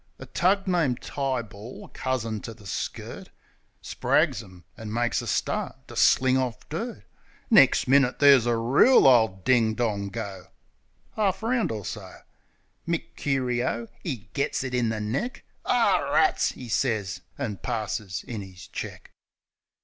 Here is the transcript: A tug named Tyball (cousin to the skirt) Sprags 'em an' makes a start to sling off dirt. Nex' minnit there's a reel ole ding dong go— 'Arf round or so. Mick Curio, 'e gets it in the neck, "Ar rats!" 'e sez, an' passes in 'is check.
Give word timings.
A 0.17 0.25
tug 0.25 0.65
named 0.67 0.99
Tyball 0.99 1.93
(cousin 1.93 2.39
to 2.39 2.55
the 2.55 2.65
skirt) 2.65 3.29
Sprags 3.83 4.41
'em 4.41 4.63
an' 4.75 4.91
makes 4.91 5.21
a 5.21 5.27
start 5.27 5.87
to 5.89 5.95
sling 5.95 6.39
off 6.39 6.67
dirt. 6.69 7.03
Nex' 7.51 7.87
minnit 7.87 8.17
there's 8.17 8.47
a 8.47 8.57
reel 8.57 9.05
ole 9.05 9.43
ding 9.45 9.75
dong 9.75 10.09
go— 10.09 10.45
'Arf 11.17 11.43
round 11.43 11.71
or 11.71 11.85
so. 11.85 12.15
Mick 12.87 13.15
Curio, 13.15 13.89
'e 14.03 14.27
gets 14.33 14.63
it 14.63 14.73
in 14.73 14.89
the 14.89 14.99
neck, 14.99 15.43
"Ar 15.65 16.11
rats!" 16.11 16.57
'e 16.57 16.67
sez, 16.67 17.21
an' 17.37 17.57
passes 17.57 18.25
in 18.27 18.41
'is 18.41 18.65
check. 18.69 19.11